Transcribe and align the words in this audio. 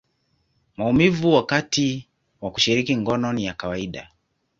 maumivu 0.77 1.33
wakati 1.33 2.07
wa 2.41 2.51
kushiriki 2.51 2.97
ngono 2.97 3.33
ni 3.33 3.45
ya 3.45 3.53
kawaida. 3.53 4.09